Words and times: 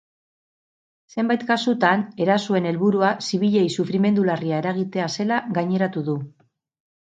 Zenbait 1.15 1.45
kasutan 1.49 2.01
erasoen 2.25 2.69
helburua 2.71 3.11
zibilei 3.29 3.67
sufrimendu 3.79 4.27
larria 4.33 4.65
eragitea 4.65 5.15
zela 5.17 5.41
gaineratu 5.63 6.09
du. 6.13 6.21